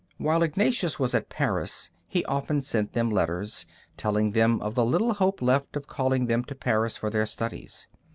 While 0.17 0.41
Ignatius 0.41 0.97
was 0.97 1.13
at 1.13 1.29
Paris 1.29 1.91
he 2.07 2.25
often 2.25 2.63
sent 2.63 2.93
them 2.93 3.11
letters, 3.11 3.67
telling 3.97 4.31
them 4.31 4.59
of 4.59 4.73
the 4.73 4.83
little 4.83 5.13
hope 5.13 5.43
left 5.43 5.77
of 5.77 5.85
calling 5.85 6.25
them 6.25 6.43
to 6.45 6.55
Paris 6.55 6.97
for 6.97 7.11
their 7.11 7.27
studies. 7.27 7.87